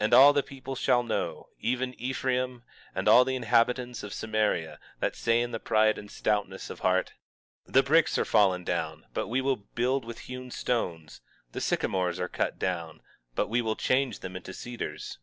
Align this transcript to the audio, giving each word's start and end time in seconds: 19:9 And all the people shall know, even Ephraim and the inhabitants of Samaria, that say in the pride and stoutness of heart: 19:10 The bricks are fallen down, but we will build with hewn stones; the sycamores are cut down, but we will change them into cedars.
19:9 0.00 0.04
And 0.04 0.14
all 0.14 0.32
the 0.32 0.42
people 0.42 0.74
shall 0.74 1.02
know, 1.04 1.48
even 1.60 1.94
Ephraim 1.94 2.64
and 2.92 3.06
the 3.06 3.36
inhabitants 3.36 4.02
of 4.02 4.12
Samaria, 4.12 4.80
that 4.98 5.14
say 5.14 5.40
in 5.40 5.52
the 5.52 5.60
pride 5.60 5.96
and 5.96 6.10
stoutness 6.10 6.70
of 6.70 6.80
heart: 6.80 7.12
19:10 7.68 7.72
The 7.74 7.82
bricks 7.84 8.18
are 8.18 8.24
fallen 8.24 8.64
down, 8.64 9.06
but 9.14 9.28
we 9.28 9.40
will 9.40 9.54
build 9.76 10.04
with 10.04 10.22
hewn 10.26 10.50
stones; 10.50 11.20
the 11.52 11.60
sycamores 11.60 12.18
are 12.18 12.26
cut 12.28 12.58
down, 12.58 13.00
but 13.36 13.46
we 13.46 13.62
will 13.62 13.76
change 13.76 14.18
them 14.18 14.34
into 14.34 14.52
cedars. 14.52 15.18